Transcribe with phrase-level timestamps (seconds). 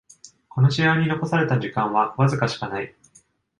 [0.49, 2.95] この試合に残された時間はわずかしかない